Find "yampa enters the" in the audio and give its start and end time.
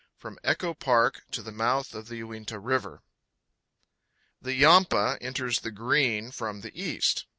4.55-5.69